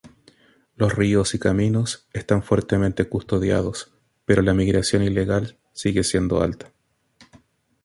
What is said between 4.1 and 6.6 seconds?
pero la migración ilegal sigue siendo